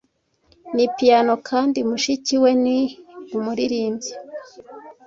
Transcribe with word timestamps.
Ni 0.75 0.85
piyano 0.95 1.33
kandi 1.49 1.79
mushiki 1.89 2.33
we 2.43 2.51
ni 2.63 2.79
umuririmbyi. 3.37 4.11